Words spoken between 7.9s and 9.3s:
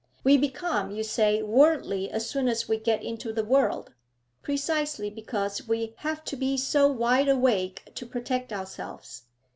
to protect ourselves.